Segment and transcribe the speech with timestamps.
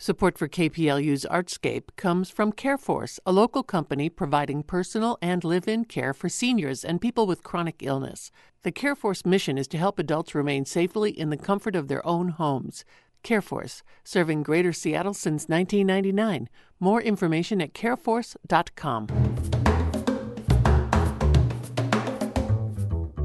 [0.00, 5.84] Support for KPLU's Artscape comes from CareForce, a local company providing personal and live in
[5.86, 8.30] care for seniors and people with chronic illness.
[8.62, 12.28] The CareForce mission is to help adults remain safely in the comfort of their own
[12.28, 12.84] homes.
[13.24, 16.48] CareForce, serving Greater Seattle since 1999.
[16.78, 19.57] More information at careforce.com.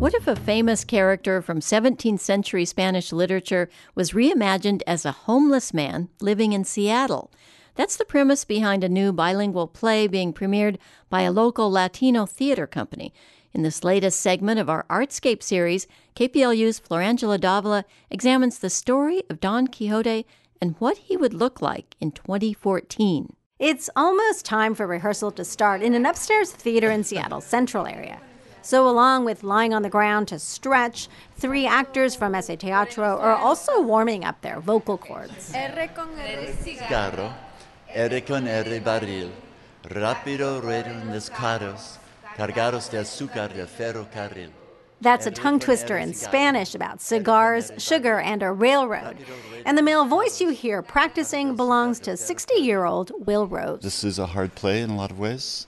[0.03, 5.73] What if a famous character from 17th century Spanish literature was reimagined as a homeless
[5.73, 7.31] man living in Seattle?
[7.75, 10.75] That's the premise behind a new bilingual play being premiered
[11.09, 13.13] by a local Latino theater company.
[13.53, 19.39] In this latest segment of our Artscape series, KPLU's Florangela Davila examines the story of
[19.39, 20.25] Don Quixote
[20.61, 23.37] and what he would look like in 2014.
[23.57, 28.19] It's almost time for rehearsal to start in an upstairs theater in Seattle's central area.
[28.63, 33.35] So, along with lying on the ground to stretch, three actors from Ese Teatro are
[33.35, 35.51] also warming up their vocal cords.
[36.63, 37.33] Cigarro,
[37.93, 39.31] R con R barril,
[39.83, 41.97] rápido ruedan los carros,
[42.37, 44.51] cargados de azúcar de ferrocarril.
[45.01, 49.17] That's a tongue twister in Spanish about cigars, sugar, and a railroad.
[49.65, 53.81] And the male voice you hear practicing belongs to 60 year old Will Rose.
[53.81, 55.67] This is a hard play in a lot of ways.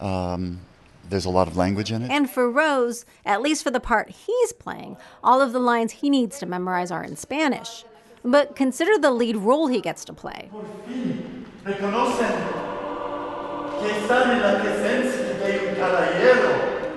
[0.00, 0.60] Um,
[1.08, 2.10] there's a lot of language in it.
[2.10, 6.10] And for Rose, at least for the part he's playing, all of the lines he
[6.10, 7.84] needs to memorize are in Spanish.
[8.24, 10.50] But consider the lead role he gets to play.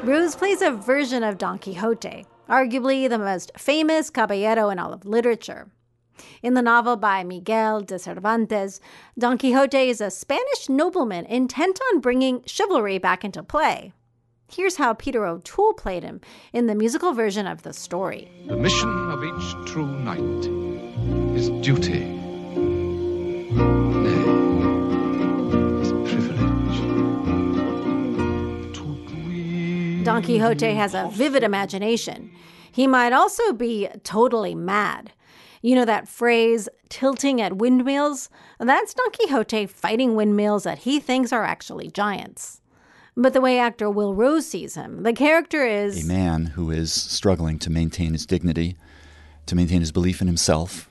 [0.03, 5.05] Rose plays a version of Don Quixote, arguably the most famous caballero in all of
[5.05, 5.69] literature.
[6.41, 8.79] In the novel by Miguel de Cervantes,
[9.17, 13.93] Don Quixote is a Spanish nobleman intent on bringing chivalry back into play.
[14.51, 18.29] Here's how Peter O'Toole played him in the musical version of the story.
[18.45, 20.19] The mission of each true knight
[21.35, 22.05] is duty.
[23.53, 24.19] Nay,
[25.81, 26.77] is privilege.
[30.03, 32.29] Don Quixote has a vivid imagination.
[32.71, 35.13] He might also be totally mad.
[35.65, 38.29] You know that phrase, tilting at windmills?
[38.59, 42.59] That's Don Quixote fighting windmills that he thinks are actually giants.
[43.15, 46.91] But the way actor Will Rose sees him, the character is a man who is
[46.91, 48.75] struggling to maintain his dignity,
[49.45, 50.89] to maintain his belief in himself,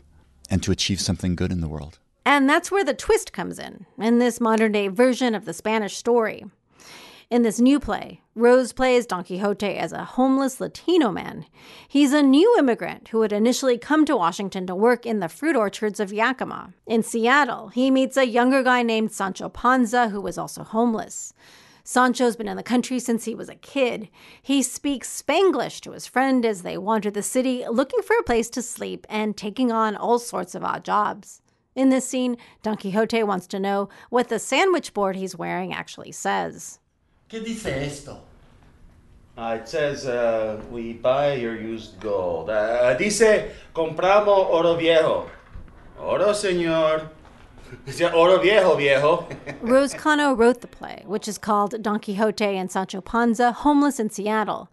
[0.48, 1.98] and to achieve something good in the world.
[2.24, 5.98] And that's where the twist comes in, in this modern day version of the Spanish
[5.98, 6.46] story.
[7.32, 11.47] In this new play, Rose plays Don Quixote as a homeless Latino man.
[11.88, 15.56] He's a new immigrant who had initially come to Washington to work in the fruit
[15.56, 16.75] orchards of Yakima.
[16.87, 21.32] In Seattle, he meets a younger guy named Sancho Panza who was also homeless.
[21.84, 24.10] Sancho's been in the country since he was a kid.
[24.43, 28.50] He speaks Spanglish to his friend as they wander the city looking for a place
[28.50, 31.41] to sleep and taking on all sorts of odd jobs.
[31.75, 36.12] In this scene, Don Quixote wants to know what the sandwich board he's wearing actually
[36.12, 36.78] says.
[37.32, 38.20] ¿Qué dice esto?
[39.38, 42.50] Uh, it says uh, we buy your used gold.
[42.50, 45.31] Uh, dice compramos oro viejo.
[45.98, 47.09] Oro, señor.
[47.87, 49.26] Dice oro viejo, viejo.
[49.62, 54.10] Rose Cano wrote the play, which is called Don Quixote and Sancho Panza Homeless in
[54.10, 54.69] Seattle.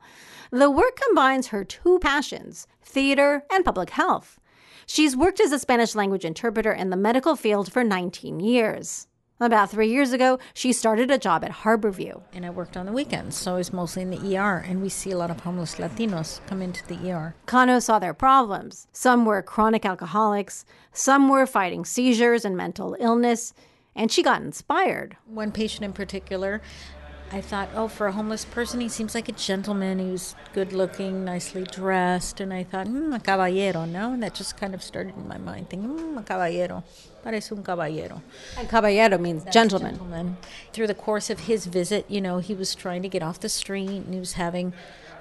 [0.52, 4.38] The work combines her two passions theater and public health.
[4.86, 9.08] She's worked as a Spanish language interpreter in the medical field for 19 years.
[9.42, 12.22] About three years ago, she started a job at Harborview.
[12.34, 15.12] And I worked on the weekends, so it's mostly in the ER, and we see
[15.12, 17.36] a lot of homeless Latinos come into the ER.
[17.46, 18.88] Cano saw their problems.
[18.92, 23.54] Some were chronic alcoholics, some were fighting seizures and mental illness,
[23.96, 25.16] and she got inspired.
[25.26, 26.62] One patient in particular,
[27.32, 30.00] I thought, oh, for a homeless person, he seems like a gentleman.
[30.00, 32.40] He was good looking, nicely dressed.
[32.40, 34.14] And I thought, hmm, a caballero, no?
[34.14, 36.84] And that just kind of started in my mind, thinking, hmm, a caballero.
[37.24, 38.24] Parece un caballero.
[38.58, 39.96] And caballero means gentleman.
[39.96, 40.38] gentleman.
[40.74, 43.50] Through the course of his visit, you know, he was trying to get off the
[43.50, 44.74] street and he was having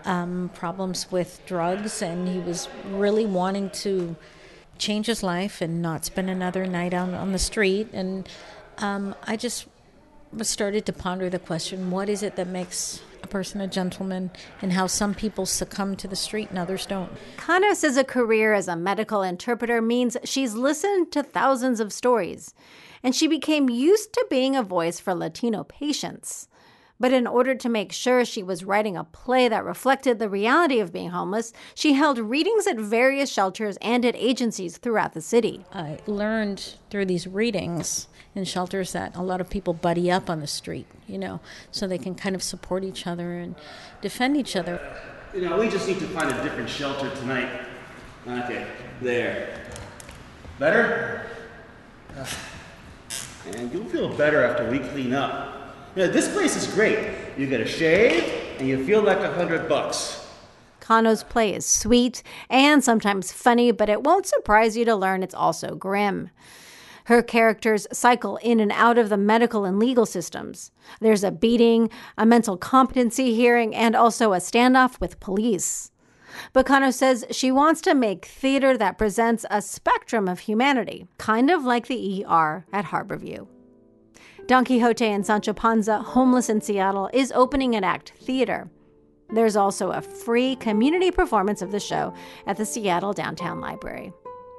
[0.04, 4.16] um, problems with drugs and he was really wanting to
[4.78, 7.88] change his life and not spend another night out on the street.
[7.92, 8.28] And
[8.78, 9.66] um, I just
[10.42, 14.30] started to ponder the question what is it that makes a person a gentleman
[14.62, 17.10] and how some people succumb to the street and others don't.
[17.96, 22.54] A career as a medical interpreter means she's listened to thousands of stories,
[23.02, 26.48] and she became used to being a voice for Latino patients.
[27.00, 30.80] But in order to make sure she was writing a play that reflected the reality
[30.80, 35.64] of being homeless, she held readings at various shelters and at agencies throughout the city.
[35.72, 40.40] I learned through these readings in shelters that a lot of people buddy up on
[40.40, 41.40] the street, you know,
[41.70, 43.54] so they can kind of support each other and
[44.00, 44.80] defend each other.
[45.32, 47.60] You know, we just need to find a different shelter tonight.
[48.26, 48.66] Okay,
[49.00, 49.60] there.
[50.58, 51.26] Better?
[53.56, 55.57] And you'll feel better after we clean up.
[55.98, 56.96] You this place is great.
[57.36, 58.22] You get a shave,
[58.60, 60.24] and you feel like a hundred bucks.
[60.78, 65.34] Cano's play is sweet and sometimes funny, but it won't surprise you to learn it's
[65.34, 66.30] also grim.
[67.06, 70.70] Her characters cycle in and out of the medical and legal systems.
[71.00, 75.90] There's a beating, a mental competency hearing, and also a standoff with police.
[76.52, 81.50] But Kano says she wants to make theater that presents a spectrum of humanity, kind
[81.50, 83.48] of like the ER at Harborview.
[84.46, 88.70] Don Quixote and Sancho Panza, Homeless in Seattle, is opening at Act Theater.
[89.30, 92.14] There's also a free community performance of the show
[92.46, 94.12] at the Seattle Downtown Library.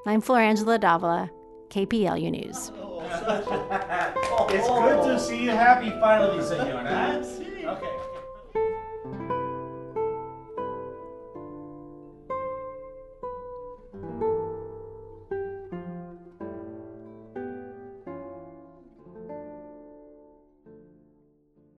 [0.06, 1.32] I'm Florangela Davila,
[1.70, 2.72] KPLU News.
[4.52, 7.22] It's good to see you happy finally, senora.
[7.24, 7.59] Okay.